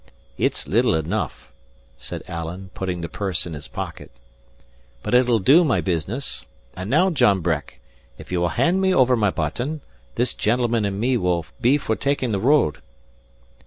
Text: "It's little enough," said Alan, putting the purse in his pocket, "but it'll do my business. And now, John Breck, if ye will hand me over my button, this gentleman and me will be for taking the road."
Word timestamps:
"It's 0.35 0.67
little 0.67 0.95
enough," 0.95 1.51
said 1.99 2.23
Alan, 2.27 2.71
putting 2.73 3.01
the 3.01 3.07
purse 3.07 3.45
in 3.45 3.53
his 3.53 3.67
pocket, 3.67 4.09
"but 5.03 5.13
it'll 5.13 5.37
do 5.37 5.63
my 5.63 5.79
business. 5.79 6.47
And 6.75 6.89
now, 6.89 7.11
John 7.11 7.41
Breck, 7.41 7.79
if 8.17 8.31
ye 8.31 8.39
will 8.39 8.47
hand 8.49 8.81
me 8.81 8.95
over 8.95 9.15
my 9.15 9.29
button, 9.29 9.81
this 10.15 10.33
gentleman 10.33 10.85
and 10.85 10.99
me 10.99 11.17
will 11.17 11.45
be 11.61 11.77
for 11.77 11.95
taking 11.95 12.31
the 12.31 12.39
road." 12.39 12.81